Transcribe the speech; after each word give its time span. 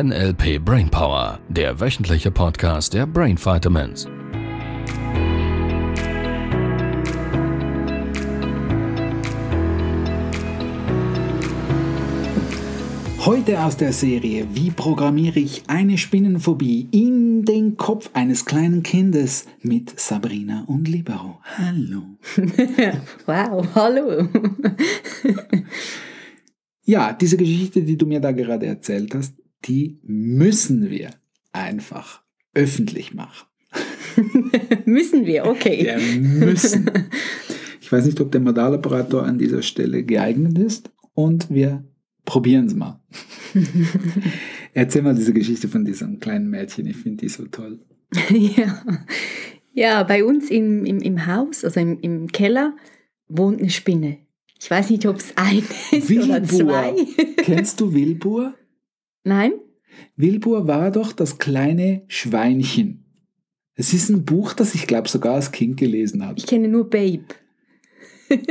NLP 0.00 0.64
Brainpower, 0.64 1.40
der 1.48 1.80
wöchentliche 1.80 2.30
Podcast 2.30 2.94
der 2.94 3.04
Brain 3.04 3.36
Vitamins. 3.36 4.06
Heute 13.26 13.60
aus 13.60 13.76
der 13.76 13.92
Serie 13.92 14.46
Wie 14.52 14.70
programmiere 14.70 15.40
ich 15.40 15.64
eine 15.66 15.98
Spinnenphobie 15.98 16.88
in 16.92 17.44
den 17.44 17.76
Kopf 17.76 18.10
eines 18.12 18.44
kleinen 18.44 18.84
Kindes 18.84 19.46
mit 19.62 19.98
Sabrina 19.98 20.62
und 20.68 20.86
Libero. 20.86 21.40
Hallo. 21.42 22.02
wow, 23.26 23.66
hallo. 23.74 24.28
ja, 26.84 27.12
diese 27.14 27.36
Geschichte, 27.36 27.82
die 27.82 27.98
du 27.98 28.06
mir 28.06 28.20
da 28.20 28.30
gerade 28.30 28.66
erzählt 28.66 29.12
hast, 29.16 29.34
die 29.64 29.98
müssen 30.02 30.90
wir 30.90 31.10
einfach 31.52 32.22
öffentlich 32.54 33.14
machen. 33.14 33.46
müssen 34.84 35.26
wir, 35.26 35.46
okay. 35.46 35.84
Wir 35.84 36.20
müssen. 36.20 36.90
Ich 37.80 37.92
weiß 37.92 38.04
nicht, 38.04 38.20
ob 38.20 38.30
der 38.30 38.42
Modaloperator 38.42 39.22
an 39.22 39.38
dieser 39.38 39.62
Stelle 39.62 40.04
geeignet 40.04 40.58
ist 40.58 40.90
und 41.14 41.48
wir 41.48 41.84
probieren 42.26 42.66
es 42.66 42.74
mal. 42.74 43.00
Erzähl 44.74 45.00
mal 45.00 45.14
diese 45.14 45.32
Geschichte 45.32 45.68
von 45.68 45.86
diesem 45.86 46.20
kleinen 46.20 46.50
Mädchen, 46.50 46.86
ich 46.86 46.98
finde 46.98 47.22
die 47.22 47.30
so 47.30 47.46
toll. 47.46 47.78
ja. 48.30 48.84
ja, 49.72 50.02
bei 50.02 50.22
uns 50.22 50.50
im, 50.50 50.84
im, 50.84 50.98
im 50.98 51.26
Haus, 51.26 51.64
also 51.64 51.80
im, 51.80 51.98
im 52.00 52.26
Keller, 52.26 52.76
wohnt 53.26 53.60
eine 53.60 53.70
Spinne. 53.70 54.18
Ich 54.60 54.70
weiß 54.70 54.90
nicht, 54.90 55.06
ob 55.06 55.16
es 55.16 55.34
eine 55.36 55.62
ist 55.90 56.10
Wilbur. 56.10 56.24
oder 56.26 56.44
zwei. 56.44 56.94
Kennst 57.38 57.80
du 57.80 57.94
Wilbur? 57.94 58.54
Nein. 59.28 59.52
Wilbur 60.16 60.66
war 60.66 60.90
doch 60.90 61.12
das 61.12 61.38
kleine 61.38 62.02
Schweinchen. 62.08 63.04
Es 63.74 63.92
ist 63.92 64.08
ein 64.08 64.24
Buch, 64.24 64.54
das 64.54 64.74
ich 64.74 64.86
glaube 64.86 65.08
sogar 65.08 65.34
als 65.34 65.52
Kind 65.52 65.76
gelesen 65.76 66.24
habe. 66.24 66.38
Ich 66.38 66.46
kenne 66.46 66.66
nur 66.66 66.88
Babe. 66.88 67.26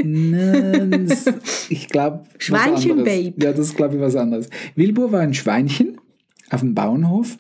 Nein, 0.04 1.12
ich 1.70 1.90
glaube. 1.90 2.26
Schweinchen 2.38 3.04
Babe. 3.04 3.34
Ja, 3.38 3.52
das 3.54 3.68
ist 3.68 3.76
glaube 3.76 3.96
ich 3.96 4.02
was 4.02 4.16
anderes. 4.16 4.50
Wilbur 4.76 5.12
war 5.12 5.22
ein 5.22 5.34
Schweinchen 5.34 6.00
auf 6.50 6.62
dem 6.62 6.76
Bauernhof 6.76 7.38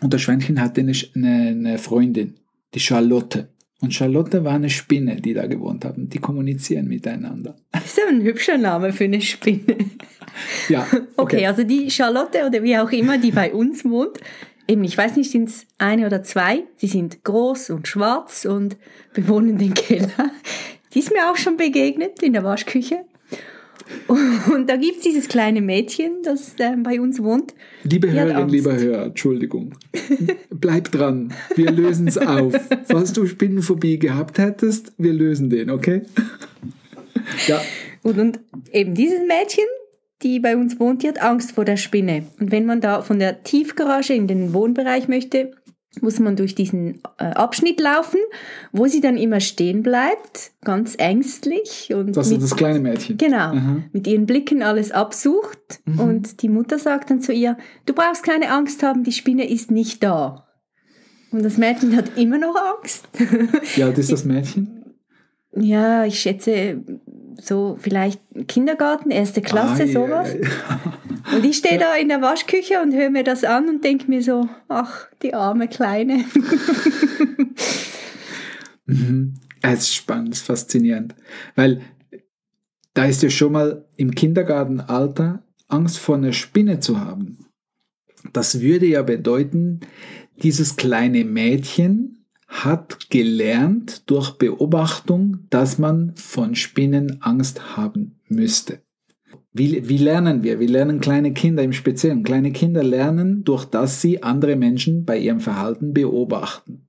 und 0.00 0.14
das 0.14 0.22
Schweinchen 0.22 0.60
hatte 0.60 0.80
eine, 0.80 0.92
eine, 1.14 1.48
eine 1.48 1.78
Freundin, 1.78 2.40
die 2.74 2.80
Charlotte. 2.80 3.50
Und 3.82 3.92
Charlotte 3.92 4.42
war 4.42 4.54
eine 4.54 4.70
Spinne, 4.70 5.16
die 5.16 5.34
da 5.34 5.46
gewohnt 5.46 5.84
hat. 5.84 5.98
Und 5.98 6.12
die 6.14 6.18
kommunizieren 6.18 6.88
miteinander. 6.88 7.56
Das 7.72 7.84
ist 7.84 8.00
aber 8.00 8.10
ein 8.10 8.22
hübscher 8.22 8.56
Name 8.56 8.92
für 8.92 9.04
eine 9.04 9.20
Spinne. 9.20 9.76
Ja. 10.68 10.86
Okay. 10.90 11.06
okay, 11.16 11.46
also 11.46 11.62
die 11.62 11.90
Charlotte 11.90 12.44
oder 12.46 12.62
wie 12.62 12.76
auch 12.76 12.92
immer, 12.92 13.16
die 13.16 13.30
bei 13.30 13.54
uns 13.54 13.86
wohnt, 13.86 14.18
eben, 14.68 14.84
ich 14.84 14.98
weiß 14.98 15.16
nicht, 15.16 15.30
sind 15.30 15.48
es 15.48 15.66
eine 15.78 16.04
oder 16.04 16.22
zwei. 16.22 16.64
Sie 16.76 16.88
sind 16.88 17.24
groß 17.24 17.70
und 17.70 17.88
schwarz 17.88 18.44
und 18.44 18.76
bewohnen 19.14 19.56
den 19.56 19.72
Keller. 19.72 20.30
Die 20.92 20.98
ist 20.98 21.10
mir 21.10 21.30
auch 21.30 21.36
schon 21.36 21.56
begegnet 21.56 22.22
in 22.22 22.34
der 22.34 22.44
Waschküche. 22.44 23.06
Und 24.52 24.68
da 24.68 24.76
gibt 24.76 24.98
es 24.98 25.02
dieses 25.02 25.28
kleine 25.28 25.60
Mädchen, 25.60 26.22
das 26.22 26.54
äh, 26.58 26.76
bei 26.76 27.00
uns 27.00 27.22
wohnt. 27.22 27.54
Liebe 27.84 28.10
Hörerin, 28.10 28.48
lieber 28.48 28.76
Hörer, 28.76 29.06
Entschuldigung. 29.06 29.74
Bleib 30.50 30.90
dran. 30.90 31.32
Wir 31.54 31.70
lösen 31.70 32.08
es 32.08 32.18
auf. 32.18 32.54
Falls 32.84 33.12
du 33.12 33.26
Spinnenphobie 33.26 33.98
gehabt 33.98 34.38
hättest, 34.38 34.92
wir 34.98 35.12
lösen 35.12 35.50
den, 35.50 35.70
okay? 35.70 36.02
ja. 37.46 37.60
Und, 38.02 38.18
und 38.18 38.40
eben 38.72 38.94
dieses 38.94 39.20
Mädchen, 39.20 39.64
die 40.22 40.40
bei 40.40 40.56
uns 40.56 40.78
wohnt, 40.80 41.02
die 41.02 41.08
hat 41.08 41.20
Angst 41.20 41.52
vor 41.52 41.64
der 41.64 41.76
Spinne. 41.76 42.26
Und 42.40 42.50
wenn 42.50 42.66
man 42.66 42.80
da 42.80 43.02
von 43.02 43.18
der 43.18 43.42
Tiefgarage 43.42 44.14
in 44.14 44.26
den 44.26 44.52
Wohnbereich 44.52 45.08
möchte, 45.08 45.52
muss 46.02 46.18
man 46.18 46.36
durch 46.36 46.54
diesen 46.54 47.00
äh, 47.18 47.24
Abschnitt 47.24 47.80
laufen, 47.80 48.20
wo 48.72 48.86
sie 48.86 49.00
dann 49.00 49.16
immer 49.16 49.40
stehen 49.40 49.82
bleibt, 49.82 50.52
ganz 50.62 50.94
ängstlich. 50.98 51.92
Und 51.94 52.16
das 52.16 52.30
ist 52.30 52.42
das 52.42 52.56
kleine 52.56 52.80
Mädchen. 52.80 53.16
Genau, 53.18 53.36
Aha. 53.36 53.82
mit 53.92 54.06
ihren 54.06 54.26
Blicken 54.26 54.62
alles 54.62 54.92
absucht. 54.92 55.80
Mhm. 55.84 56.00
Und 56.00 56.42
die 56.42 56.48
Mutter 56.48 56.78
sagt 56.78 57.10
dann 57.10 57.20
zu 57.20 57.32
ihr, 57.32 57.56
du 57.86 57.94
brauchst 57.94 58.22
keine 58.22 58.50
Angst 58.50 58.82
haben, 58.82 59.04
die 59.04 59.12
Spinne 59.12 59.48
ist 59.48 59.70
nicht 59.70 60.02
da. 60.02 60.46
Und 61.30 61.44
das 61.44 61.56
Mädchen 61.56 61.96
hat 61.96 62.16
immer 62.16 62.38
noch 62.38 62.56
Angst. 62.56 63.08
Wie 63.74 63.82
alt 63.82 63.98
ist 63.98 64.12
das 64.12 64.24
Mädchen? 64.24 64.84
Ja, 65.58 66.04
ich 66.04 66.20
schätze 66.20 66.82
so 67.40 67.76
vielleicht 67.80 68.20
Kindergarten, 68.48 69.10
erste 69.10 69.42
Klasse, 69.42 69.84
ah, 69.84 69.86
sowas. 69.86 70.34
Yeah, 70.34 70.44
yeah. 70.44 71.36
Und 71.36 71.44
ich 71.44 71.56
stehe 71.56 71.78
da 71.78 71.94
in 71.96 72.08
der 72.08 72.22
Waschküche 72.22 72.80
und 72.82 72.94
höre 72.94 73.10
mir 73.10 73.24
das 73.24 73.44
an 73.44 73.68
und 73.68 73.84
denke 73.84 74.08
mir 74.08 74.22
so, 74.22 74.48
ach, 74.68 75.08
die 75.22 75.34
arme 75.34 75.68
Kleine. 75.68 76.24
mhm. 78.86 79.34
Es 79.62 79.80
ist 79.80 79.94
spannend, 79.94 80.34
es 80.34 80.40
ist 80.40 80.46
faszinierend. 80.46 81.14
Weil 81.56 81.82
da 82.94 83.04
ist 83.04 83.22
ja 83.22 83.30
schon 83.30 83.52
mal 83.52 83.84
im 83.96 84.14
Kindergartenalter 84.14 85.42
Angst 85.68 85.98
vor 85.98 86.16
einer 86.16 86.32
Spinne 86.32 86.80
zu 86.80 87.00
haben. 87.00 87.38
Das 88.32 88.60
würde 88.60 88.86
ja 88.86 89.02
bedeuten, 89.02 89.80
dieses 90.42 90.76
kleine 90.76 91.24
Mädchen 91.24 92.25
hat 92.64 93.10
gelernt 93.10 94.08
durch 94.10 94.32
Beobachtung, 94.32 95.46
dass 95.50 95.78
man 95.78 96.14
von 96.16 96.54
Spinnen 96.54 97.22
Angst 97.22 97.76
haben 97.76 98.20
müsste. 98.28 98.80
Wie, 99.52 99.88
wie 99.88 99.98
lernen 99.98 100.42
wir? 100.42 100.60
Wir 100.60 100.68
lernen 100.68 101.00
kleine 101.00 101.32
Kinder 101.32 101.62
im 101.62 101.72
Speziellen. 101.72 102.22
Kleine 102.22 102.52
Kinder 102.52 102.82
lernen, 102.82 103.42
durch 103.42 103.64
das 103.64 104.02
sie 104.02 104.22
andere 104.22 104.54
Menschen 104.54 105.04
bei 105.04 105.18
ihrem 105.18 105.40
Verhalten 105.40 105.94
beobachten. 105.94 106.86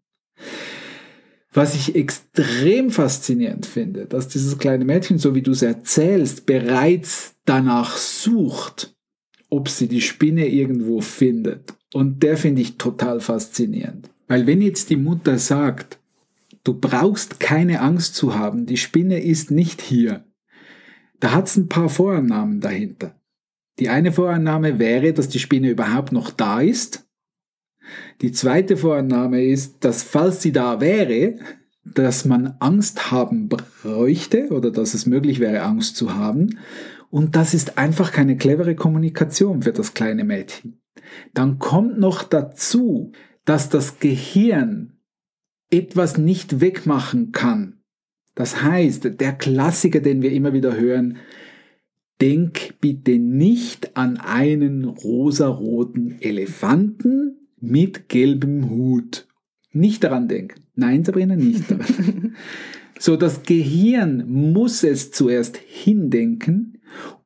Was 1.53 1.75
ich 1.75 1.95
extrem 1.95 2.89
faszinierend 2.89 3.65
finde, 3.65 4.05
dass 4.05 4.27
dieses 4.27 4.57
kleine 4.57 4.85
Mädchen, 4.85 5.17
so 5.17 5.33
wie 5.33 5.41
du 5.41 5.51
es 5.51 5.61
erzählst, 5.61 6.45
bereits 6.45 7.35
danach 7.45 7.95
sucht, 7.95 8.95
ob 9.49 9.69
sie 9.69 9.87
die 9.87 10.01
Spinne 10.01 10.47
irgendwo 10.47 10.99
findet. 11.01 11.73
Und 11.93 12.21
der 12.21 12.37
finde 12.37 12.61
ich 12.61 12.77
total 12.77 13.21
faszinierend. 13.21 14.09
Weil 14.27 14.47
wenn 14.47 14.61
jetzt 14.61 14.89
die 14.89 14.97
Mutter 14.97 15.37
sagt, 15.39 15.99
du 16.63 16.73
brauchst 16.73 17.39
keine 17.39 17.81
Angst 17.81 18.15
zu 18.15 18.35
haben, 18.35 18.65
die 18.65 18.77
Spinne 18.77 19.23
ist 19.23 19.51
nicht 19.51 19.81
hier, 19.81 20.25
da 21.19 21.31
hat 21.31 21.47
es 21.47 21.57
ein 21.57 21.69
paar 21.69 21.89
Vorannahmen 21.89 22.59
dahinter. 22.59 23.15
Die 23.79 23.89
eine 23.89 24.11
Vorannahme 24.11 24.79
wäre, 24.79 25.13
dass 25.13 25.29
die 25.29 25.39
Spinne 25.39 25.69
überhaupt 25.69 26.11
noch 26.11 26.31
da 26.31 26.61
ist. 26.61 27.07
Die 28.21 28.31
zweite 28.31 28.75
Vorannahme 28.75 29.43
ist, 29.43 29.77
dass 29.85 30.03
falls 30.03 30.41
sie 30.41 30.51
da 30.51 30.81
wäre, 30.81 31.35
dass 31.83 32.25
man 32.25 32.55
Angst 32.59 33.11
haben 33.11 33.47
bräuchte 33.47 34.49
oder 34.49 34.71
dass 34.71 34.93
es 34.93 35.05
möglich 35.05 35.39
wäre, 35.39 35.61
Angst 35.61 35.95
zu 35.95 36.15
haben. 36.15 36.59
Und 37.09 37.35
das 37.35 37.53
ist 37.53 37.77
einfach 37.77 38.11
keine 38.11 38.35
clevere 38.35 38.75
Kommunikation 38.75 39.61
für 39.61 39.71
das 39.71 39.93
kleine 39.93 40.23
Mädchen. 40.23 40.81
Dann 41.33 41.59
kommt 41.59 41.97
noch 41.97 42.23
dazu, 42.23 43.13
dass 43.47 43.69
das 43.69 43.99
Gehirn 43.99 44.97
etwas 45.71 46.17
nicht 46.17 46.59
wegmachen 46.59 47.31
kann. 47.31 47.77
Das 48.35 48.61
heißt, 48.61 49.19
der 49.21 49.33
Klassiker, 49.33 50.01
den 50.01 50.21
wir 50.21 50.31
immer 50.33 50.51
wieder 50.51 50.77
hören, 50.77 51.17
denk 52.19 52.75
bitte 52.81 53.17
nicht 53.17 53.95
an 53.95 54.17
einen 54.17 54.83
rosaroten 54.83 56.21
Elefanten 56.21 57.47
mit 57.59 58.09
gelbem 58.09 58.69
Hut. 58.69 59.27
Nicht 59.71 60.03
daran 60.03 60.27
denken. 60.27 60.65
Nein, 60.75 61.05
Sabrina, 61.05 61.37
nicht 61.37 61.71
daran. 61.71 62.35
so, 62.99 63.15
das 63.15 63.43
Gehirn 63.43 64.29
muss 64.29 64.83
es 64.83 65.11
zuerst 65.11 65.55
hindenken, 65.55 66.81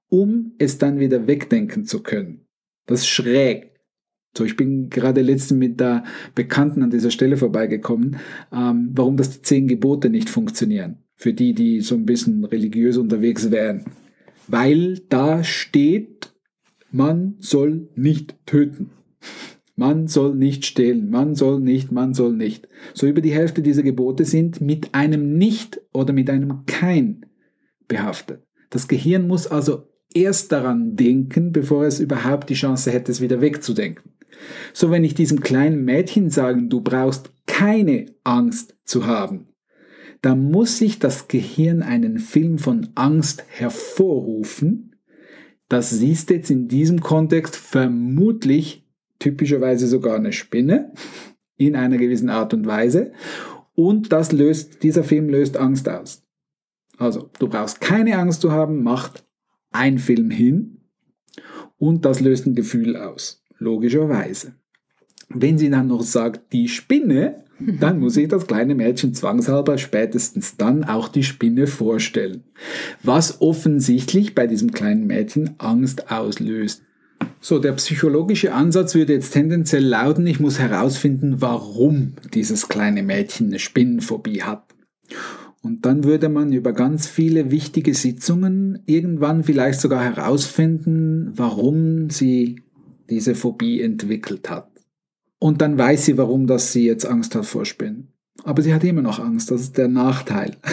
um 0.07 0.53
es 0.59 0.77
dann 0.77 0.99
wieder 0.99 1.25
wegdenken 1.25 1.85
zu 1.85 2.03
können. 2.03 2.45
Das 2.85 3.01
ist 3.01 3.07
schräg. 3.07 3.70
So, 4.37 4.45
ich 4.45 4.55
bin 4.55 4.89
gerade 4.89 5.21
letztens 5.21 5.59
mit 5.59 5.79
der 5.79 6.03
Bekannten 6.35 6.83
an 6.83 6.89
dieser 6.89 7.11
Stelle 7.11 7.37
vorbeigekommen, 7.37 8.17
ähm, 8.53 8.91
warum 8.93 9.17
das 9.17 9.31
die 9.31 9.41
zehn 9.41 9.67
Gebote 9.67 10.09
nicht 10.09 10.29
funktionieren. 10.29 10.99
Für 11.15 11.33
die, 11.33 11.53
die 11.53 11.81
so 11.81 11.95
ein 11.95 12.05
bisschen 12.05 12.45
religiös 12.45 12.97
unterwegs 12.97 13.51
wären. 13.51 13.85
Weil 14.47 14.99
da 15.09 15.43
steht, 15.43 16.33
man 16.91 17.35
soll 17.39 17.89
nicht 17.95 18.35
töten. 18.45 18.91
Man 19.75 20.07
soll 20.07 20.35
nicht 20.35 20.65
stehlen, 20.65 21.09
man 21.09 21.35
soll 21.35 21.59
nicht, 21.59 21.91
man 21.91 22.13
soll 22.13 22.33
nicht. 22.33 22.67
So 22.93 23.07
über 23.07 23.21
die 23.21 23.33
Hälfte 23.33 23.61
dieser 23.61 23.83
Gebote 23.83 24.25
sind 24.25 24.61
mit 24.61 24.93
einem 24.93 25.37
Nicht 25.37 25.81
oder 25.93 26.13
mit 26.13 26.29
einem 26.29 26.65
Kein 26.65 27.25
behaftet. 27.87 28.43
Das 28.69 28.87
Gehirn 28.87 29.27
muss 29.27 29.47
also 29.47 29.87
erst 30.13 30.51
daran 30.51 30.95
denken, 30.95 31.51
bevor 31.51 31.85
es 31.85 31.99
überhaupt 31.99 32.49
die 32.49 32.55
Chance 32.55 32.91
hätte, 32.91 33.11
es 33.11 33.21
wieder 33.21 33.41
wegzudenken. 33.41 34.11
So 34.73 34.91
wenn 34.91 35.03
ich 35.03 35.15
diesem 35.15 35.41
kleinen 35.41 35.83
Mädchen 35.83 36.29
sagen, 36.29 36.69
du 36.69 36.81
brauchst 36.81 37.31
keine 37.45 38.05
Angst 38.23 38.75
zu 38.85 39.05
haben, 39.05 39.47
dann 40.21 40.51
muss 40.51 40.77
sich 40.77 40.99
das 40.99 41.27
Gehirn 41.27 41.81
einen 41.81 42.19
Film 42.19 42.59
von 42.59 42.89
Angst 42.95 43.43
hervorrufen. 43.47 44.95
Das 45.67 45.91
ist 45.91 46.29
jetzt 46.29 46.51
in 46.51 46.67
diesem 46.67 47.01
Kontext 47.01 47.55
vermutlich 47.55 48.87
typischerweise 49.19 49.87
sogar 49.87 50.15
eine 50.15 50.33
Spinne 50.33 50.93
in 51.57 51.75
einer 51.75 51.97
gewissen 51.97 52.29
Art 52.29 52.53
und 52.53 52.65
Weise. 52.65 53.13
Und 53.73 54.11
das 54.11 54.31
löst, 54.31 54.83
dieser 54.83 55.03
Film 55.03 55.29
löst 55.29 55.57
Angst 55.57 55.87
aus. 55.89 56.23
Also, 56.97 57.29
du 57.39 57.47
brauchst 57.47 57.81
keine 57.81 58.17
Angst 58.17 58.41
zu 58.41 58.51
haben, 58.51 58.83
macht 58.83 59.25
ein 59.71 59.97
Film 59.97 60.29
hin 60.29 60.81
und 61.77 62.05
das 62.05 62.19
löst 62.19 62.45
ein 62.45 62.55
Gefühl 62.55 62.95
aus. 62.95 63.40
Logischerweise. 63.61 64.53
Wenn 65.29 65.59
sie 65.59 65.69
dann 65.69 65.85
noch 65.85 66.01
sagt, 66.01 66.51
die 66.51 66.67
Spinne, 66.67 67.43
dann 67.59 67.99
muss 67.99 68.17
ich 68.17 68.27
das 68.27 68.47
kleine 68.47 68.73
Mädchen 68.73 69.13
zwangshalber 69.13 69.77
spätestens 69.77 70.57
dann 70.57 70.83
auch 70.83 71.07
die 71.07 71.21
Spinne 71.21 71.67
vorstellen. 71.67 72.43
Was 73.03 73.39
offensichtlich 73.39 74.33
bei 74.33 74.47
diesem 74.47 74.71
kleinen 74.71 75.05
Mädchen 75.05 75.51
Angst 75.59 76.11
auslöst. 76.11 76.81
So, 77.39 77.59
der 77.59 77.73
psychologische 77.73 78.51
Ansatz 78.51 78.95
würde 78.95 79.13
jetzt 79.13 79.29
tendenziell 79.29 79.85
lauten, 79.85 80.25
ich 80.25 80.39
muss 80.39 80.57
herausfinden, 80.57 81.35
warum 81.39 82.13
dieses 82.33 82.67
kleine 82.67 83.03
Mädchen 83.03 83.49
eine 83.49 83.59
Spinnenphobie 83.59 84.41
hat. 84.41 84.63
Und 85.61 85.85
dann 85.85 86.03
würde 86.03 86.29
man 86.29 86.51
über 86.51 86.73
ganz 86.73 87.05
viele 87.05 87.51
wichtige 87.51 87.93
Sitzungen 87.93 88.79
irgendwann 88.87 89.43
vielleicht 89.43 89.79
sogar 89.81 90.03
herausfinden, 90.03 91.31
warum 91.35 92.09
sie 92.09 92.63
diese 93.11 93.35
Phobie 93.35 93.81
entwickelt 93.81 94.49
hat. 94.49 94.71
Und 95.37 95.61
dann 95.61 95.77
weiß 95.77 96.05
sie, 96.05 96.17
warum 96.17 96.47
das 96.47 96.71
sie 96.71 96.85
jetzt 96.85 97.05
Angst 97.05 97.35
hat 97.35 97.45
vor 97.45 97.65
Spinnen. 97.65 98.13
Aber 98.43 98.61
sie 98.61 98.73
hat 98.73 98.83
immer 98.83 99.01
noch 99.01 99.19
Angst, 99.19 99.51
das 99.51 99.61
ist 99.61 99.77
der 99.77 99.87
Nachteil. 99.87 100.57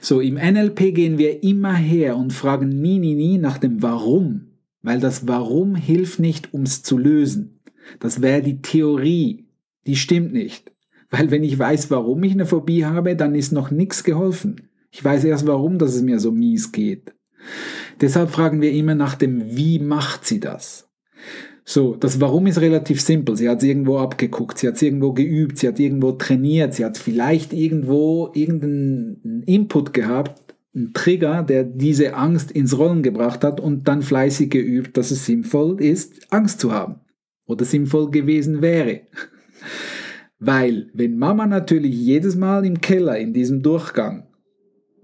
So, 0.00 0.20
im 0.20 0.34
NLP 0.34 0.94
gehen 0.94 1.18
wir 1.18 1.42
immer 1.42 1.74
her 1.74 2.16
und 2.16 2.32
fragen 2.32 2.68
nie, 2.68 3.00
nie, 3.00 3.16
nie 3.16 3.36
nach 3.36 3.58
dem 3.58 3.82
Warum. 3.82 4.52
Weil 4.82 5.00
das 5.00 5.26
Warum 5.26 5.74
hilft 5.74 6.20
nicht, 6.20 6.54
um 6.54 6.62
es 6.62 6.84
zu 6.84 6.96
lösen. 6.96 7.58
Das 7.98 8.22
wäre 8.22 8.42
die 8.42 8.62
Theorie. 8.62 9.48
Die 9.88 9.96
stimmt 9.96 10.32
nicht. 10.32 10.72
Weil 11.10 11.32
wenn 11.32 11.42
ich 11.42 11.58
weiß, 11.58 11.90
warum 11.90 12.22
ich 12.22 12.30
eine 12.30 12.46
Phobie 12.46 12.84
habe, 12.84 13.16
dann 13.16 13.34
ist 13.34 13.50
noch 13.50 13.72
nichts 13.72 14.04
geholfen. 14.04 14.68
Ich 14.92 15.02
weiß 15.02 15.24
erst 15.24 15.48
warum, 15.48 15.78
dass 15.78 15.96
es 15.96 16.02
mir 16.02 16.20
so 16.20 16.30
mies 16.30 16.70
geht. 16.70 17.12
Deshalb 18.00 18.30
fragen 18.30 18.60
wir 18.60 18.72
immer 18.72 18.94
nach 18.94 19.14
dem 19.14 19.56
Wie 19.56 19.78
macht 19.78 20.24
sie 20.24 20.40
das? 20.40 20.88
So, 21.64 21.96
das 21.96 22.20
Warum 22.20 22.46
ist 22.46 22.60
relativ 22.60 23.00
simpel. 23.00 23.36
Sie 23.36 23.48
hat 23.48 23.58
es 23.58 23.64
irgendwo 23.64 23.98
abgeguckt, 23.98 24.58
sie 24.58 24.68
hat 24.68 24.76
es 24.76 24.82
irgendwo 24.82 25.12
geübt, 25.12 25.58
sie 25.58 25.66
hat 25.66 25.80
irgendwo 25.80 26.12
trainiert, 26.12 26.74
sie 26.74 26.84
hat 26.84 26.96
vielleicht 26.96 27.52
irgendwo 27.52 28.30
irgendeinen 28.34 29.42
Input 29.46 29.92
gehabt, 29.92 30.54
einen 30.76 30.92
Trigger, 30.92 31.42
der 31.42 31.64
diese 31.64 32.14
Angst 32.14 32.52
ins 32.52 32.78
Rollen 32.78 33.02
gebracht 33.02 33.42
hat 33.42 33.58
und 33.58 33.88
dann 33.88 34.02
fleißig 34.02 34.50
geübt, 34.50 34.96
dass 34.96 35.10
es 35.10 35.26
sinnvoll 35.26 35.82
ist, 35.82 36.32
Angst 36.32 36.60
zu 36.60 36.72
haben. 36.72 37.00
Oder 37.46 37.64
sinnvoll 37.64 38.10
gewesen 38.10 38.62
wäre. 38.62 39.00
Weil, 40.38 40.90
wenn 40.92 41.18
Mama 41.18 41.46
natürlich 41.46 41.96
jedes 41.96 42.36
Mal 42.36 42.66
im 42.66 42.80
Keller 42.80 43.18
in 43.18 43.32
diesem 43.32 43.62
Durchgang 43.62 44.28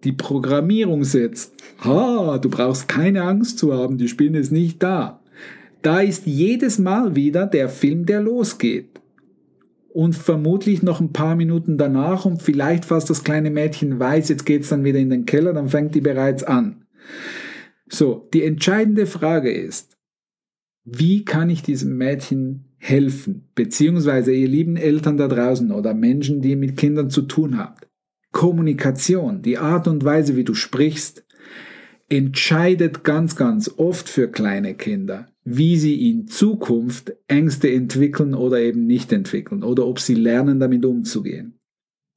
die 0.05 0.13
Programmierung 0.13 1.05
setzt, 1.05 1.55
ha, 1.85 2.39
du 2.39 2.51
brauchst 2.51 2.87
keine 2.87 3.23
Angst 3.23 3.59
zu 3.59 3.73
haben, 3.73 3.99
die 3.99 4.09
Spinne 4.09 4.39
ist 4.39 4.53
nicht 4.53 4.83
da. 4.83 5.22
Da 5.83 6.01
ist 6.01 6.27
jedes 6.27 6.79
Mal 6.79 7.17
wieder 7.17 7.47
der 7.47 7.69
Film, 7.69 8.07
der 8.07 8.21
losgeht. 8.21 9.01
Und 9.89 10.15
vermutlich 10.15 10.83
noch 10.83 11.01
ein 11.01 11.13
paar 11.13 11.37
Minuten 11.37 11.77
danach 11.77 12.25
und 12.25 12.41
vielleicht 12.41 12.87
fast 12.87 13.11
das 13.11 13.25
kleine 13.25 13.51
Mädchen 13.51 13.99
weiß, 13.99 14.31
jetzt 14.31 14.47
geht's 14.47 14.71
dann 14.71 14.85
wieder 14.85 14.99
in 14.99 15.11
den 15.11 15.27
Keller, 15.27 15.53
dann 15.53 15.69
fängt 15.69 15.95
die 15.95 16.01
bereits 16.01 16.45
an. 16.45 16.87
So, 17.89 18.27
die 18.33 18.43
entscheidende 18.43 19.07
Frage 19.07 19.53
ist, 19.53 19.99
wie 20.85 21.25
kann 21.25 21.51
ich 21.51 21.63
diesem 21.63 21.99
Mädchen 21.99 22.73
helfen, 22.79 23.49
beziehungsweise 23.55 24.33
ihr 24.33 24.49
lieben 24.49 24.77
Eltern 24.77 25.17
da 25.17 25.29
draußen 25.29 25.71
oder 25.71 25.95
Menschen, 25.95 26.41
die 26.41 26.57
mit 26.57 26.77
Kindern 26.77 27.11
zu 27.11 27.23
tun 27.23 27.59
habt. 27.59 27.87
Kommunikation, 28.33 29.43
die 29.43 29.59
Art 29.59 29.87
und 29.87 30.05
Weise, 30.05 30.37
wie 30.37 30.45
du 30.45 30.55
sprichst, 30.55 31.25
entscheidet 32.09 33.05
ganz, 33.05 33.37
ganz 33.37 33.73
oft 33.77 34.09
für 34.09 34.29
kleine 34.29 34.75
Kinder, 34.75 35.32
wie 35.45 35.77
sie 35.77 36.09
in 36.09 36.29
Zukunft 36.29 37.13
Ängste 37.27 37.71
entwickeln 37.71 38.35
oder 38.35 38.61
eben 38.61 38.87
nicht 38.87 39.13
entwickeln 39.13 39.63
oder 39.63 39.87
ob 39.87 39.99
sie 39.99 40.15
lernen, 40.15 40.61
damit 40.61 40.85
umzugehen. 40.85 41.59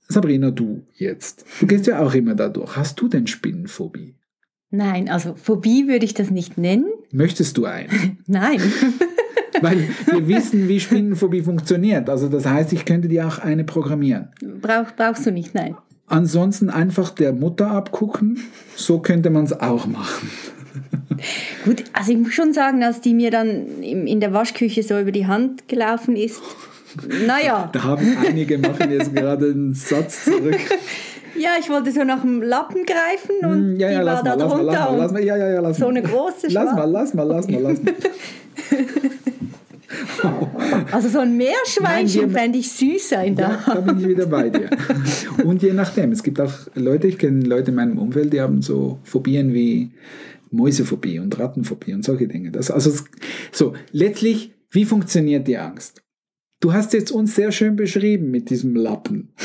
Sabrina, 0.08 0.52
du 0.52 0.84
jetzt. 0.94 1.46
Du 1.60 1.66
gehst 1.66 1.88
ja 1.88 2.00
auch 2.00 2.14
immer 2.14 2.36
dadurch. 2.36 2.76
Hast 2.76 3.02
du 3.02 3.08
denn 3.08 3.26
Spinnenphobie? 3.26 4.16
Nein, 4.70 5.10
also 5.10 5.36
Phobie 5.36 5.88
würde 5.88 6.06
ich 6.06 6.14
das 6.14 6.30
nicht 6.30 6.58
nennen. 6.58 6.86
Möchtest 7.12 7.58
du 7.58 7.66
eine? 7.66 7.90
Nein. 8.28 8.62
Weil 9.62 9.88
wir 10.12 10.28
wissen, 10.28 10.68
wie 10.68 10.80
Spinnenphobie 10.80 11.42
funktioniert. 11.42 12.10
Also 12.10 12.28
das 12.28 12.46
heißt, 12.46 12.74
ich 12.74 12.86
könnte 12.86 13.08
dir 13.08 13.26
auch 13.26 13.40
eine 13.40 13.64
programmieren. 13.64 14.28
Brauch, 14.62 14.92
brauchst 14.98 15.26
du 15.26 15.32
nicht, 15.32 15.56
nein. 15.56 15.78
Ansonsten 16.08 16.70
einfach 16.70 17.12
der 17.12 17.32
Mutter 17.32 17.72
abgucken. 17.72 18.38
So 18.76 19.00
könnte 19.00 19.30
man 19.30 19.46
es 19.46 19.54
auch 19.54 19.88
machen. 19.88 20.30
Gut, 21.64 21.84
also 21.94 22.12
ich 22.12 22.18
muss 22.18 22.34
schon 22.34 22.54
sagen, 22.54 22.84
als 22.84 23.02
die 23.02 23.14
mir 23.14 23.32
dann 23.32 23.82
in 23.82 24.20
der 24.20 24.34
Waschküche 24.34 24.84
so 24.84 25.00
über 25.00 25.12
die 25.12 25.28
Hand 25.28 25.68
gelaufen 25.68 26.16
ist, 26.16 26.42
naja. 27.26 27.70
Da 27.74 27.84
haben 27.84 28.18
einige 28.26 28.58
machen 28.58 28.92
jetzt 28.92 29.14
gerade 29.14 29.48
einen 29.48 29.74
Satz 29.74 30.26
zurück. 30.26 30.60
Ja, 31.38 31.50
ich 31.60 31.70
wollte 31.70 31.92
so 31.92 32.06
nach 32.06 32.22
dem 32.22 32.42
Lappen 32.42 32.86
greifen 32.86 33.46
und 33.46 33.74
hm, 33.74 33.76
ja, 33.78 33.90
ja, 33.90 34.00
die 34.00 34.06
war 34.06 34.24
da 34.24 34.38
mal, 34.38 34.48
drunter. 34.48 34.64
Lass 34.64 34.90
mal, 34.90 34.98
lass 34.98 35.12
mal, 35.12 35.24
ja, 35.26 35.36
ja, 35.36 35.50
ja, 35.50 35.60
lass 35.60 35.78
so 35.78 35.84
mal. 35.84 35.90
eine 35.90 36.02
große 36.02 36.48
Lass 36.48 36.54
Schwarze. 36.54 36.76
mal, 36.76 36.90
lass 36.90 37.14
mal, 37.14 37.24
lass 37.24 37.48
mal, 37.50 37.62
lass 37.62 37.84
mal. 37.84 37.94
Also 40.92 41.10
so 41.10 41.20
ein 41.20 41.36
Meerschweinchen 41.38 42.32
fände 42.32 42.58
ich 42.58 42.72
süßer 42.72 43.24
in 43.24 43.36
der 43.36 43.50
Ja, 43.50 43.74
da 43.74 43.82
bin 43.82 44.00
ich 44.00 44.08
wieder 44.08 44.26
bei 44.26 44.50
dir. 44.50 44.70
Und 45.44 45.62
je 45.62 45.74
nachdem, 45.74 46.12
es 46.12 46.24
gibt 46.24 46.40
auch 46.40 46.52
Leute, 46.74 47.08
ich 47.08 47.18
kenne 47.18 47.46
Leute 47.46 47.72
in 47.72 47.76
meinem 47.76 47.98
Umfeld, 47.98 48.34
die 48.34 48.42
haben 48.42 48.62
so 48.62 49.00
Phobien 49.04 49.54
wie 49.54 49.92
Mäusephobie 50.52 51.20
und 51.20 51.38
Rattenphobie 51.40 51.94
und 51.94 52.04
solche 52.04 52.28
Dinge. 52.28 52.52
Das, 52.52 52.72
also 52.72 52.92
so, 53.52 53.74
letztlich, 53.92 54.54
wie 54.72 54.86
funktioniert 54.86 55.48
die 55.48 55.58
Angst? 55.58 56.02
Du 56.60 56.74
hast 56.74 56.94
jetzt 56.94 57.12
uns 57.12 57.36
sehr 57.36 57.52
schön 57.52 57.76
beschrieben 57.76 58.32
mit 58.32 58.50
diesem 58.50 58.76
Lappen. 58.76 59.34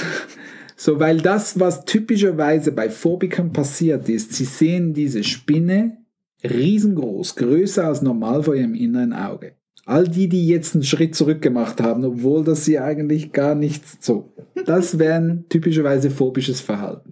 So, 0.76 0.99
weil 0.99 1.19
das, 1.19 1.61
was 1.61 1.85
typischerweise 1.85 2.73
bei 2.73 2.88
Phobikern 2.88 3.52
passiert 3.52 4.08
ist, 4.08 4.32
sie 4.32 4.47
sehen 4.47 4.94
diese 4.94 5.25
Spinne 5.25 5.99
riesengroß, 6.43 7.37
größer 7.37 7.87
als 7.87 8.00
normal 8.00 8.45
vor 8.45 8.54
ihrem 8.54 8.75
inneren 8.75 9.12
Auge. 9.12 9.57
All 9.85 10.09
die, 10.09 10.30
die 10.30 10.47
jetzt 10.47 10.75
einen 10.75 10.85
Schritt 10.85 11.14
zurück 11.14 11.42
gemacht 11.42 11.83
haben, 11.83 12.02
obwohl 12.07 12.45
das 12.45 12.64
sie 12.64 12.78
eigentlich 12.78 13.33
gar 13.33 13.54
nichts 13.54 13.99
so. 14.00 14.33
Das 14.64 14.99
wären 14.99 15.45
typischerweise 15.50 16.11
phobisches 16.11 16.62
Verhalten. 16.62 17.10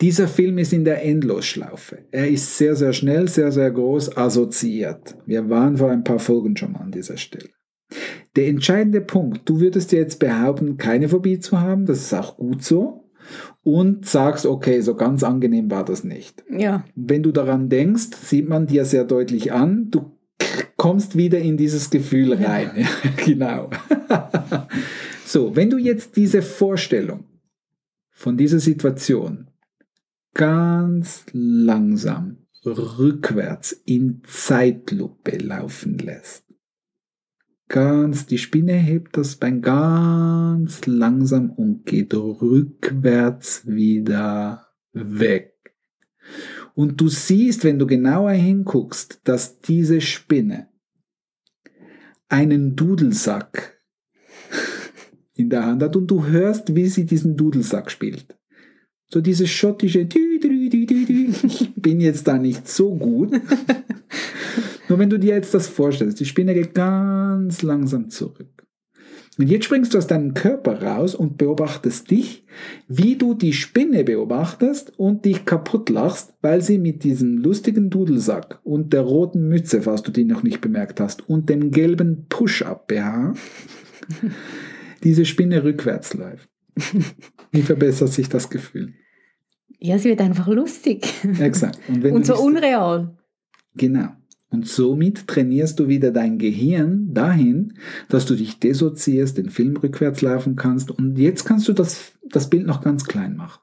Dieser 0.00 0.28
Film 0.28 0.58
ist 0.58 0.72
in 0.72 0.84
der 0.84 1.04
Endlosschlaufe. 1.04 1.98
Er 2.12 2.28
ist 2.28 2.56
sehr, 2.56 2.76
sehr 2.76 2.92
schnell, 2.92 3.26
sehr, 3.26 3.50
sehr 3.50 3.70
groß 3.70 4.16
assoziiert. 4.16 5.16
Wir 5.26 5.50
waren 5.50 5.76
vor 5.76 5.90
ein 5.90 6.04
paar 6.04 6.20
Folgen 6.20 6.56
schon 6.56 6.72
mal 6.72 6.80
an 6.80 6.92
dieser 6.92 7.16
Stelle. 7.16 7.48
Der 8.36 8.46
entscheidende 8.46 9.00
Punkt, 9.00 9.48
du 9.48 9.60
würdest 9.60 9.90
dir 9.90 9.98
jetzt 9.98 10.20
behaupten, 10.20 10.76
keine 10.76 11.08
Phobie 11.08 11.40
zu 11.40 11.60
haben, 11.60 11.86
das 11.86 11.98
ist 12.02 12.14
auch 12.14 12.36
gut 12.36 12.62
so, 12.62 13.10
und 13.64 14.06
sagst, 14.06 14.46
okay, 14.46 14.80
so 14.82 14.94
ganz 14.94 15.24
angenehm 15.24 15.70
war 15.70 15.84
das 15.84 16.04
nicht. 16.04 16.44
Ja, 16.48 16.84
Wenn 16.94 17.24
du 17.24 17.32
daran 17.32 17.68
denkst, 17.68 18.16
sieht 18.22 18.48
man 18.48 18.66
dir 18.66 18.84
sehr 18.84 19.04
deutlich 19.04 19.52
an, 19.52 19.90
du 19.90 20.12
kommst 20.76 21.16
wieder 21.16 21.40
in 21.40 21.56
dieses 21.56 21.90
Gefühl 21.90 22.34
rein. 22.34 22.70
Ja. 22.76 22.88
genau. 23.24 23.70
so, 25.24 25.56
wenn 25.56 25.70
du 25.70 25.76
jetzt 25.76 26.16
diese 26.16 26.42
Vorstellung 26.42 27.24
von 28.10 28.36
dieser 28.36 28.60
Situation 28.60 29.48
ganz 30.34 31.26
langsam 31.32 32.46
rückwärts 32.64 33.72
in 33.72 34.22
Zeitlupe 34.26 35.38
laufen 35.38 35.98
lässt, 35.98 36.44
ganz, 37.68 38.26
die 38.26 38.38
Spinne 38.38 38.74
hebt 38.74 39.16
das 39.16 39.36
Bein 39.36 39.62
ganz 39.62 40.86
langsam 40.86 41.50
und 41.50 41.84
geht 41.86 42.14
rückwärts 42.14 43.66
wieder 43.66 44.66
weg. 44.92 45.54
Und 46.74 47.00
du 47.00 47.08
siehst, 47.08 47.64
wenn 47.64 47.78
du 47.78 47.86
genauer 47.86 48.32
hinguckst, 48.32 49.20
dass 49.24 49.60
diese 49.60 50.00
Spinne 50.00 50.68
einen 52.28 52.76
Dudelsack 52.76 53.80
in 55.34 55.50
der 55.50 55.64
Hand 55.64 55.82
hat 55.82 55.96
und 55.96 56.06
du 56.10 56.26
hörst, 56.26 56.74
wie 56.74 56.86
sie 56.86 57.04
diesen 57.04 57.36
Dudelsack 57.36 57.90
spielt. 57.90 58.37
So 59.10 59.20
dieses 59.22 59.48
schottische 59.48 60.04
Dü, 60.04 60.38
dü, 60.38 60.68
dü, 60.68 60.86
dü, 60.86 61.06
dü. 61.06 61.32
Ich 61.46 61.74
bin 61.74 62.00
jetzt 62.00 62.26
da 62.28 62.36
nicht 62.36 62.68
so 62.68 62.94
gut. 62.94 63.32
Nur 64.88 64.98
wenn 64.98 65.10
du 65.10 65.18
dir 65.18 65.34
jetzt 65.34 65.54
das 65.54 65.66
vorstellst, 65.66 66.20
die 66.20 66.26
Spinne 66.26 66.54
geht 66.54 66.74
ganz 66.74 67.62
langsam 67.62 68.10
zurück. 68.10 68.58
Und 69.38 69.48
jetzt 69.48 69.66
springst 69.66 69.94
du 69.94 69.98
aus 69.98 70.08
deinem 70.08 70.34
Körper 70.34 70.82
raus 70.82 71.14
und 71.14 71.38
beobachtest 71.38 72.10
dich, 72.10 72.44
wie 72.88 73.16
du 73.16 73.34
die 73.34 73.52
Spinne 73.52 74.02
beobachtest 74.02 74.98
und 74.98 75.24
dich 75.24 75.44
kaputt 75.44 75.90
lachst, 75.90 76.34
weil 76.42 76.60
sie 76.60 76.78
mit 76.78 77.04
diesem 77.04 77.38
lustigen 77.38 77.88
Dudelsack 77.88 78.58
und 78.64 78.92
der 78.92 79.02
roten 79.02 79.48
Mütze, 79.48 79.82
falls 79.82 80.02
du 80.02 80.10
die 80.10 80.24
noch 80.24 80.42
nicht 80.42 80.60
bemerkt 80.60 80.98
hast, 80.98 81.28
und 81.28 81.48
dem 81.48 81.70
gelben 81.70 82.26
Push-Up-BH 82.28 83.34
diese 85.04 85.24
Spinne 85.24 85.62
rückwärts 85.62 86.14
läuft. 86.14 86.48
Wie 87.52 87.62
verbessert 87.62 88.12
sich 88.12 88.28
das 88.28 88.50
Gefühl? 88.50 88.94
Ja, 89.78 89.94
es 89.94 90.04
wird 90.04 90.20
einfach 90.20 90.48
lustig. 90.48 91.06
Exakt. 91.38 91.78
Und, 91.88 92.04
und 92.04 92.26
so 92.26 92.36
unreal. 92.36 93.16
Genau. 93.74 94.08
Und 94.50 94.66
somit 94.66 95.28
trainierst 95.28 95.78
du 95.78 95.88
wieder 95.88 96.10
dein 96.10 96.38
Gehirn 96.38 97.12
dahin, 97.12 97.74
dass 98.08 98.24
du 98.26 98.34
dich 98.34 98.58
dissoziierst, 98.58 99.36
den 99.36 99.50
Film 99.50 99.76
rückwärts 99.76 100.22
laufen 100.22 100.56
kannst. 100.56 100.90
Und 100.90 101.18
jetzt 101.18 101.44
kannst 101.44 101.68
du 101.68 101.74
das, 101.74 102.12
das 102.30 102.48
Bild 102.48 102.66
noch 102.66 102.82
ganz 102.82 103.04
klein 103.04 103.36
machen. 103.36 103.60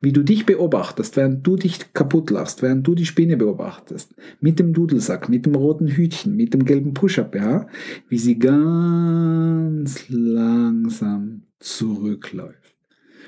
Wie 0.00 0.12
du 0.12 0.22
dich 0.22 0.46
beobachtest, 0.46 1.16
während 1.16 1.44
du 1.44 1.56
dich 1.56 1.92
kaputt 1.92 2.30
lachst, 2.30 2.62
während 2.62 2.86
du 2.86 2.94
die 2.94 3.06
Spinne 3.06 3.36
beobachtest, 3.36 4.14
mit 4.40 4.60
dem 4.60 4.72
Dudelsack, 4.72 5.28
mit 5.28 5.44
dem 5.44 5.56
roten 5.56 5.88
Hütchen, 5.88 6.36
mit 6.36 6.54
dem 6.54 6.64
gelben 6.64 6.94
Push-Up, 6.94 7.34
ja, 7.34 7.66
wie 8.08 8.18
sie 8.18 8.38
ganz 8.38 10.08
langsam 10.08 11.27
zurückläuft. 11.60 12.76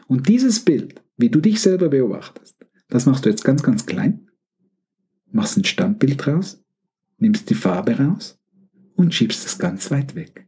Und 0.07 0.29
dieses 0.29 0.61
Bild, 0.65 1.03
wie 1.17 1.31
du 1.31 1.41
dich 1.41 1.61
selber 1.61 1.89
beobachtest, 1.89 2.57
das 2.89 3.07
machst 3.07 3.25
du 3.25 3.31
jetzt 3.31 3.45
ganz, 3.45 3.63
ganz 3.63 3.87
klein 3.87 4.27
machst 5.33 5.57
ein 5.57 5.65
Standbild 5.65 6.27
raus, 6.27 6.63
nimmst 7.19 7.51
die 7.51 7.55
Farbe 7.55 7.99
raus 7.99 8.39
und 8.95 9.15
schiebst 9.15 9.47
es 9.47 9.59
ganz 9.59 9.91
weit 9.91 10.15
weg. 10.15 10.47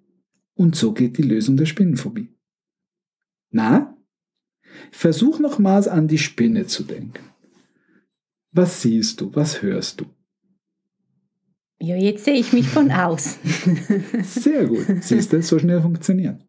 Und 0.55 0.77
so 0.77 0.93
geht 0.93 1.19
die 1.19 1.23
Lösung 1.23 1.57
der 1.57 1.67
Spinnenphobie. 1.67 2.35
Na? 3.51 3.97
Versuch 4.91 5.39
nochmals 5.39 5.89
an 5.89 6.09
die 6.09 6.19
Spinne 6.19 6.67
zu 6.67 6.85
denken. 6.85 7.23
Was 8.53 8.83
siehst 8.83 9.21
du? 9.21 9.35
Was 9.35 9.62
hörst 9.62 10.01
du? 10.01 10.07
Ja, 11.81 11.97
jetzt 11.97 12.25
sehe 12.25 12.35
ich 12.35 12.53
mich 12.53 12.69
von 12.69 12.93
aus. 12.93 13.39
Sehr 14.23 14.67
gut. 14.67 14.87
Siehst 15.01 15.33
du, 15.33 15.43
so 15.43 15.59
schnell 15.59 15.81
funktioniert. 15.81 16.41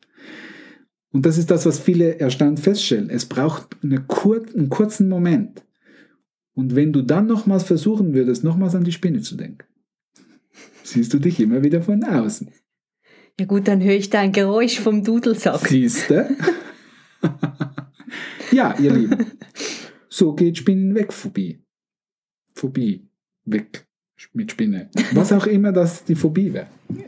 Und 1.13 1.27
das 1.27 1.37
ist 1.37 1.51
das, 1.51 1.65
was 1.67 1.79
viele 1.79 2.19
erstaunt 2.19 2.59
feststellen. 2.59 3.09
Es 3.09 3.25
braucht 3.25 3.77
eine 3.83 4.01
kur 4.01 4.43
einen 4.55 4.69
kurzen 4.69 5.07
Moment. 5.07 5.63
Und 6.55 6.75
wenn 6.75 6.91
du 6.91 7.03
dann 7.03 7.27
nochmals 7.27 7.63
versuchen 7.63 8.13
würdest, 8.13 8.43
nochmals 8.43 8.75
an 8.75 8.83
die 8.83 8.91
Spinne 8.91 9.21
zu 9.21 9.37
denken, 9.37 9.65
siehst 10.83 11.13
du 11.13 11.19
dich 11.19 11.39
immer 11.39 11.63
wieder 11.63 11.81
von 11.81 12.03
außen. 12.03 12.51
Ja 13.39 13.45
gut, 13.45 13.67
dann 13.67 13.81
höre 13.81 13.95
ich 13.95 14.09
da 14.09 14.21
ein 14.21 14.31
Geräusch 14.31 14.79
vom 14.79 15.03
Dudelsack. 15.03 15.67
Siehst 15.67 16.09
du? 16.09 16.35
ja, 18.51 18.75
ihr 18.79 18.93
Lieben. 18.93 19.25
So 20.09 20.33
geht 20.33 20.57
Spinnen 20.57 20.93
weg, 20.93 21.13
Phobie. 21.13 21.63
Phobie. 22.53 23.07
Weg. 23.45 23.87
Mit 24.33 24.51
Spinne. 24.51 24.89
Was 25.13 25.31
auch 25.31 25.45
immer 25.45 25.71
das 25.71 26.03
die 26.05 26.15
Phobie 26.15 26.53
wäre. 26.53 26.67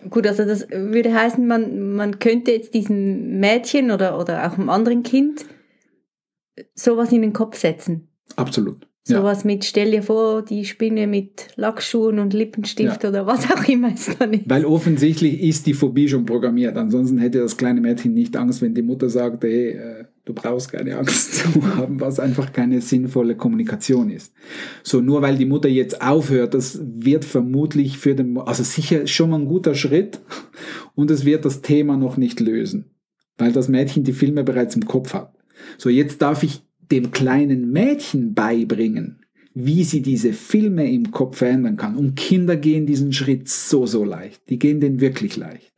Gut, 0.10 0.27
also 0.27 0.45
das 0.45 0.67
würde 0.69 1.13
heißen, 1.13 1.45
man, 1.48 1.93
man 1.93 2.19
könnte 2.19 2.51
jetzt 2.51 2.74
diesem 2.74 3.39
Mädchen 3.39 3.91
oder, 3.91 4.19
oder 4.19 4.48
auch 4.48 4.57
einem 4.57 4.69
anderen 4.69 5.03
Kind 5.03 5.45
sowas 6.74 7.12
in 7.12 7.22
den 7.22 7.34
Kopf 7.34 7.57
setzen. 7.57 8.07
Absolut. 8.36 8.88
Ja. 9.07 9.17
Sowas 9.17 9.43
mit, 9.45 9.65
stell 9.65 9.91
dir 9.91 10.01
vor, 10.01 10.41
die 10.43 10.65
Spinne 10.65 11.05
mit 11.05 11.50
Lackschuhen 11.57 12.17
und 12.17 12.34
Lippenstift 12.34 13.03
Ja. 13.03 13.10
oder 13.10 13.27
was 13.27 13.45
auch 13.51 13.67
immer 13.67 13.93
es 13.93 14.17
dann 14.17 14.34
ist. 14.34 14.50
Weil 14.50 14.65
offensichtlich 14.65 15.41
ist 15.41 15.67
die 15.67 15.75
Phobie 15.75 16.07
schon 16.10 16.25
programmiert. 16.25 16.75
Ansonsten 16.75 17.19
hätte 17.19 17.39
das 17.39 17.55
kleine 17.55 17.81
Mädchen 17.81 18.15
nicht 18.15 18.36
Angst, 18.36 18.63
wenn 18.63 18.74
die 18.74 18.81
Mutter 18.81 19.10
sagt, 19.10 19.43
hey, 19.43 19.69
äh, 19.74 20.05
du 20.25 20.34
brauchst 20.34 20.72
keine 20.72 20.98
Angst 20.98 21.34
zu 21.53 21.75
haben, 21.75 22.01
was 22.01 22.20
einfach 22.20 22.51
keine 22.51 22.82
sinnvolle 22.82 23.36
Kommunikation 23.36 24.10
ist. 24.10 24.34
So, 24.84 25.00
nur 25.01 25.22
weil 25.22 25.38
die 25.38 25.46
Mutter 25.46 25.70
jetzt 25.70 26.01
aufhört, 26.01 26.53
das 26.53 26.79
wird 26.84 27.24
vermutlich 27.24 27.98
für 27.98 28.15
den, 28.15 28.38
also 28.38 28.63
sicher 28.63 29.08
schon 29.08 29.29
mal 29.29 29.39
ein 29.39 29.46
guter 29.46 29.75
Schritt 29.75 30.20
und 30.96 31.12
es 31.12 31.25
wird 31.25 31.46
das 31.46 31.62
Thema 31.62 31.96
noch 31.96 32.17
nicht 32.17 32.39
lösen, 32.39 32.91
weil 33.38 33.51
das 33.51 33.70
Mädchen 33.70 34.03
die 34.03 34.13
Filme 34.13 34.44
bereits 34.44 34.75
im 34.75 34.86
Kopf 34.86 35.13
hat. 35.13 35.34
So, 35.77 35.89
jetzt 35.89 36.22
darf 36.22 36.44
ich 36.44 36.62
dem 36.91 37.12
kleinen 37.12 37.72
Mädchen 37.72 38.34
beibringen, 38.34 39.22
wie 39.53 39.84
sie 39.84 40.01
diese 40.01 40.34
Filme 40.34 40.91
im 40.91 41.12
Kopf 41.12 41.38
verändern 41.38 41.77
kann. 41.77 41.96
Und 41.96 42.15
Kinder 42.15 42.58
gehen 42.58 42.86
diesen 42.86 43.13
Schritt 43.13 43.48
so, 43.48 43.86
so 43.86 44.03
leicht. 44.03 44.41
Die 44.50 44.60
gehen 44.60 44.82
den 44.82 45.00
wirklich 45.00 45.38
leicht. 45.38 45.74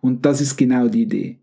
Und 0.00 0.24
das 0.24 0.40
ist 0.40 0.56
genau 0.56 0.88
die 0.88 1.02
Idee. 1.02 1.40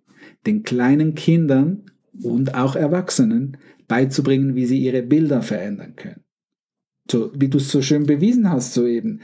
Den 0.48 0.64
kleinen 0.64 1.16
Kindern 1.16 1.84
und 2.24 2.56
auch 2.56 2.76
Erwachsenen 2.76 3.58
beizubringen, 3.88 4.56
wie 4.56 4.66
sie 4.66 4.80
ihre 4.80 5.04
Bilder 5.04 5.42
verändern 5.42 5.96
können. 5.96 6.24
So, 7.10 7.32
wie 7.36 7.50
du 7.50 7.58
es 7.58 7.70
so 7.70 7.82
schön 7.82 8.06
bewiesen 8.06 8.50
hast 8.50 8.74
soeben. 8.74 9.22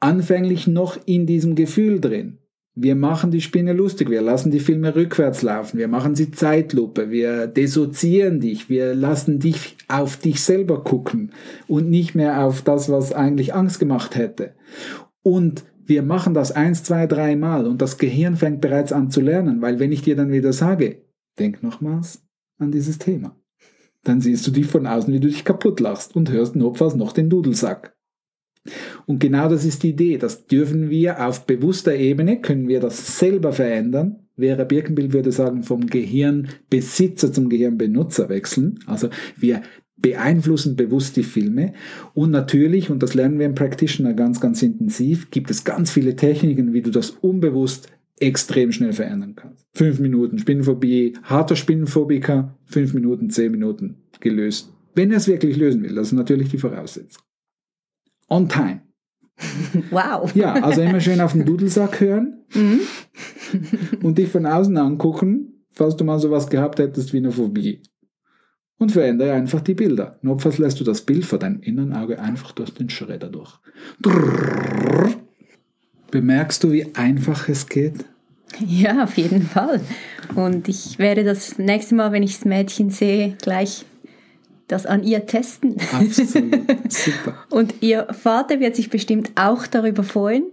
Anfänglich 0.00 0.66
noch 0.66 0.98
in 1.06 1.26
diesem 1.26 1.54
Gefühl 1.54 2.00
drin. 2.00 2.38
Wir 2.74 2.94
machen 2.94 3.30
die 3.30 3.40
Spinne 3.40 3.72
lustig, 3.72 4.10
wir 4.10 4.22
lassen 4.22 4.50
die 4.50 4.60
Filme 4.60 4.94
rückwärts 4.94 5.42
laufen, 5.42 5.76
wir 5.76 5.88
machen 5.88 6.14
sie 6.14 6.30
Zeitlupe, 6.30 7.10
wir 7.10 7.48
dissoziieren 7.48 8.38
dich, 8.38 8.70
wir 8.70 8.94
lassen 8.94 9.40
dich 9.40 9.76
auf 9.88 10.16
dich 10.16 10.40
selber 10.40 10.84
gucken 10.84 11.32
und 11.66 11.90
nicht 11.90 12.14
mehr 12.14 12.44
auf 12.44 12.62
das, 12.62 12.88
was 12.88 13.12
eigentlich 13.12 13.54
Angst 13.54 13.80
gemacht 13.80 14.14
hätte. 14.14 14.54
Und 15.22 15.64
wir 15.84 16.02
machen 16.02 16.32
das 16.32 16.52
eins, 16.52 16.84
zwei, 16.84 17.08
drei 17.08 17.34
Mal 17.34 17.66
und 17.66 17.82
das 17.82 17.98
Gehirn 17.98 18.36
fängt 18.36 18.60
bereits 18.60 18.92
an 18.92 19.10
zu 19.10 19.20
lernen, 19.20 19.60
weil 19.60 19.80
wenn 19.80 19.90
ich 19.90 20.02
dir 20.02 20.14
dann 20.14 20.30
wieder 20.30 20.52
sage, 20.52 21.02
denk 21.38 21.62
nochmals 21.62 22.22
an 22.58 22.70
dieses 22.70 22.98
Thema, 22.98 23.36
dann 24.04 24.20
siehst 24.20 24.46
du 24.46 24.50
dich 24.50 24.66
von 24.66 24.86
außen, 24.86 25.12
wie 25.12 25.20
du 25.20 25.28
dich 25.28 25.44
kaputt 25.44 25.80
lachst 25.80 26.16
und 26.16 26.30
hörst 26.30 26.56
notfalls 26.56 26.94
noch 26.94 27.12
den 27.12 27.30
Dudelsack. 27.30 27.96
Und 29.06 29.20
genau 29.20 29.48
das 29.48 29.64
ist 29.64 29.82
die 29.82 29.90
Idee. 29.90 30.18
Das 30.18 30.46
dürfen 30.46 30.90
wir 30.90 31.26
auf 31.26 31.46
bewusster 31.46 31.94
Ebene, 31.94 32.40
können 32.40 32.68
wir 32.68 32.80
das 32.80 33.18
selber 33.18 33.52
verändern. 33.52 34.26
Vera 34.36 34.64
Birkenbild 34.64 35.12
würde 35.12 35.32
sagen, 35.32 35.62
vom 35.62 35.86
Gehirnbesitzer 35.86 37.32
zum 37.32 37.48
Gehirnbenutzer 37.48 38.28
wechseln. 38.28 38.78
Also 38.86 39.08
wir 39.36 39.62
beeinflussen 39.96 40.76
bewusst 40.76 41.16
die 41.16 41.22
Filme. 41.22 41.74
Und 42.14 42.30
natürlich, 42.30 42.90
und 42.90 43.02
das 43.02 43.14
lernen 43.14 43.38
wir 43.38 43.46
im 43.46 43.54
Practitioner 43.54 44.14
ganz, 44.14 44.40
ganz 44.40 44.62
intensiv, 44.62 45.30
gibt 45.30 45.50
es 45.50 45.64
ganz 45.64 45.90
viele 45.90 46.16
Techniken, 46.16 46.72
wie 46.72 46.82
du 46.82 46.90
das 46.90 47.10
unbewusst 47.10 47.88
extrem 48.20 48.70
schnell 48.70 48.92
verändern 48.92 49.34
kannst. 49.34 49.66
Fünf 49.72 49.98
Minuten 49.98 50.38
Spinnenphobie, 50.38 51.14
harter 51.22 51.56
Spinnenphobiker, 51.56 52.56
fünf 52.66 52.94
Minuten, 52.94 53.30
zehn 53.30 53.50
Minuten 53.50 53.96
gelöst. 54.20 54.72
Wenn 54.94 55.10
er 55.10 55.16
es 55.16 55.26
wirklich 55.26 55.56
lösen 55.56 55.82
will, 55.82 55.94
das 55.94 56.08
ist 56.08 56.12
natürlich 56.12 56.50
die 56.50 56.58
Voraussetzung. 56.58 57.22
On 58.28 58.48
time. 58.48 58.82
Wow. 59.90 60.34
Ja, 60.34 60.52
also 60.52 60.82
immer 60.82 61.00
schön 61.00 61.20
auf 61.20 61.32
den 61.32 61.46
Dudelsack 61.46 62.00
hören 62.00 62.44
und 64.02 64.18
dich 64.18 64.28
von 64.28 64.44
außen 64.44 64.76
angucken, 64.76 65.64
falls 65.70 65.96
du 65.96 66.04
mal 66.04 66.18
sowas 66.18 66.50
gehabt 66.50 66.78
hättest 66.78 67.14
wie 67.14 67.18
eine 67.18 67.32
Phobie. 67.32 67.82
Und 68.78 68.92
verändere 68.92 69.32
einfach 69.32 69.60
die 69.60 69.74
Bilder. 69.74 70.18
Notfalls 70.22 70.58
lässt 70.58 70.80
du 70.80 70.84
das 70.84 71.02
Bild 71.02 71.24
vor 71.24 71.38
deinem 71.38 71.60
inneren 71.60 71.94
Auge 71.94 72.18
einfach 72.20 72.52
durch 72.52 72.70
den 72.70 72.90
Schredder 72.90 73.28
durch. 73.28 73.58
Bemerkst 76.10 76.64
du, 76.64 76.72
wie 76.72 76.94
einfach 76.94 77.48
es 77.48 77.66
geht? 77.66 78.04
Ja, 78.66 79.04
auf 79.04 79.16
jeden 79.16 79.42
Fall. 79.42 79.80
Und 80.34 80.68
ich 80.68 80.98
werde 80.98 81.24
das 81.24 81.58
nächste 81.58 81.94
Mal, 81.94 82.12
wenn 82.12 82.22
ich 82.22 82.36
das 82.36 82.44
Mädchen 82.44 82.90
sehe, 82.90 83.36
gleich 83.42 83.84
das 84.68 84.86
an 84.86 85.02
ihr 85.02 85.26
testen. 85.26 85.76
Absolut. 85.92 86.54
Super. 86.92 87.34
Und 87.48 87.74
ihr 87.80 88.06
Vater 88.12 88.60
wird 88.60 88.76
sich 88.76 88.90
bestimmt 88.90 89.32
auch 89.34 89.66
darüber 89.66 90.04
freuen, 90.04 90.44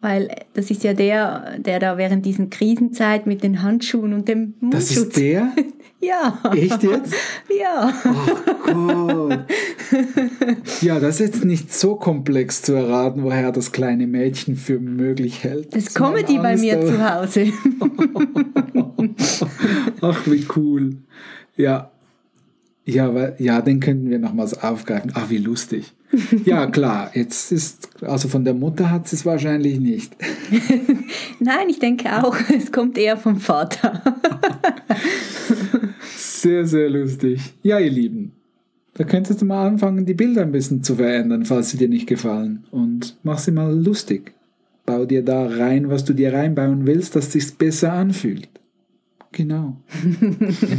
weil 0.00 0.28
das 0.54 0.70
ist 0.70 0.84
ja 0.84 0.92
der, 0.94 1.58
der 1.58 1.78
da 1.80 1.96
während 1.98 2.24
diesen 2.26 2.50
Krisenzeit 2.50 3.26
mit 3.26 3.42
den 3.42 3.62
Handschuhen 3.62 4.12
und 4.12 4.28
dem 4.28 4.54
Das 4.60 4.90
Mundschutz. 4.90 4.96
ist 5.08 5.16
der? 5.16 5.52
Ja. 5.98 6.38
Echt 6.54 6.82
jetzt? 6.82 7.14
Ja. 7.58 7.90
Oh 8.68 9.28
Gott. 9.28 9.44
Ja, 10.82 11.00
das 11.00 11.20
ist 11.20 11.34
jetzt 11.34 11.44
nicht 11.46 11.72
so 11.72 11.96
komplex 11.96 12.60
zu 12.60 12.74
erraten, 12.74 13.22
woher 13.24 13.50
das 13.50 13.72
kleine 13.72 14.06
Mädchen 14.06 14.56
für 14.56 14.78
möglich 14.78 15.42
hält. 15.42 15.74
Das 15.74 15.94
Comedy 15.94 16.36
bei 16.36 16.56
mir 16.58 16.76
aber- 16.76 16.86
zu 16.86 17.14
Hause. 17.14 17.46
Ach, 20.02 20.26
wie 20.26 20.46
cool. 20.56 20.96
Ja. 21.56 21.90
Ja, 22.86 23.12
weil, 23.12 23.34
ja, 23.38 23.60
den 23.62 23.80
könnten 23.80 24.10
wir 24.10 24.20
nochmals 24.20 24.62
aufgreifen. 24.62 25.10
Ach, 25.14 25.28
wie 25.28 25.38
lustig. 25.38 25.92
Ja, 26.44 26.66
klar, 26.68 27.10
jetzt 27.14 27.50
ist, 27.50 27.88
also 28.00 28.28
von 28.28 28.44
der 28.44 28.54
Mutter 28.54 28.90
hat 28.90 29.08
sie 29.08 29.16
es 29.16 29.26
wahrscheinlich 29.26 29.80
nicht. 29.80 30.16
Nein, 31.40 31.68
ich 31.68 31.80
denke 31.80 32.24
auch, 32.24 32.36
es 32.56 32.70
kommt 32.70 32.96
eher 32.96 33.16
vom 33.16 33.38
Vater. 33.38 34.02
Sehr, 36.16 36.64
sehr 36.64 36.88
lustig. 36.88 37.40
Ja, 37.62 37.80
ihr 37.80 37.90
Lieben, 37.90 38.32
da 38.94 39.02
könntest 39.02 39.42
du 39.42 39.46
mal 39.46 39.66
anfangen, 39.66 40.06
die 40.06 40.14
Bilder 40.14 40.42
ein 40.42 40.52
bisschen 40.52 40.84
zu 40.84 40.94
verändern, 40.94 41.44
falls 41.44 41.70
sie 41.70 41.76
dir 41.76 41.88
nicht 41.88 42.06
gefallen. 42.06 42.64
Und 42.70 43.16
mach 43.24 43.38
sie 43.38 43.50
mal 43.50 43.76
lustig. 43.76 44.32
bau 44.86 45.04
dir 45.04 45.24
da 45.24 45.46
rein, 45.46 45.90
was 45.90 46.04
du 46.04 46.12
dir 46.14 46.32
reinbauen 46.32 46.86
willst, 46.86 47.16
dass 47.16 47.32
sich's 47.32 47.50
besser 47.50 47.92
anfühlt. 47.92 48.48
Genau. 49.36 49.76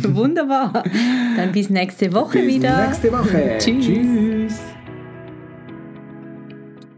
Wunderbar. 0.08 0.84
Dann 1.36 1.52
bis 1.52 1.70
nächste 1.70 2.12
Woche 2.12 2.40
Bis 2.40 2.56
wieder. 2.56 2.88
nächste 2.88 3.12
Woche. 3.12 3.58
Tschüss. 3.60 3.86
Tschüss. 3.86 4.60